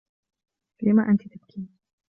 [0.81, 1.69] لم أنتِ تبكين؟